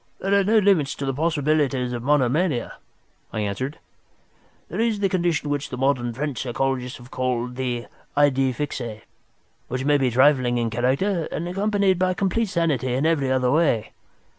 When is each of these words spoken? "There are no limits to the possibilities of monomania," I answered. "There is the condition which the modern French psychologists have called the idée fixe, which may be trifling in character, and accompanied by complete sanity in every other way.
"There 0.17 0.33
are 0.33 0.43
no 0.43 0.57
limits 0.57 0.95
to 0.95 1.05
the 1.05 1.13
possibilities 1.13 1.93
of 1.93 2.01
monomania," 2.01 2.79
I 3.31 3.41
answered. 3.41 3.77
"There 4.67 4.79
is 4.79 4.99
the 4.99 5.09
condition 5.09 5.51
which 5.51 5.69
the 5.69 5.77
modern 5.77 6.11
French 6.11 6.41
psychologists 6.41 6.97
have 6.97 7.11
called 7.11 7.55
the 7.55 7.85
idée 8.17 8.51
fixe, 8.55 9.03
which 9.67 9.85
may 9.85 9.99
be 9.99 10.09
trifling 10.09 10.57
in 10.57 10.71
character, 10.71 11.25
and 11.31 11.47
accompanied 11.47 11.99
by 11.99 12.15
complete 12.15 12.49
sanity 12.49 12.93
in 12.95 13.05
every 13.05 13.31
other 13.31 13.51
way. 13.51 13.93